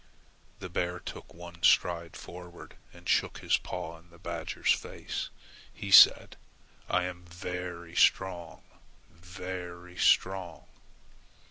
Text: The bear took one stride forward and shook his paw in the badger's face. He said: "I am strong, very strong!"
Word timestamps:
The 0.57 0.67
bear 0.67 0.99
took 0.99 1.31
one 1.31 1.61
stride 1.61 2.17
forward 2.17 2.75
and 2.91 3.07
shook 3.07 3.37
his 3.37 3.57
paw 3.57 3.99
in 3.99 4.09
the 4.09 4.17
badger's 4.17 4.71
face. 4.71 5.29
He 5.71 5.91
said: 5.91 6.37
"I 6.89 7.03
am 7.03 7.23
strong, 7.93 8.63
very 9.19 9.97
strong!" 9.97 10.65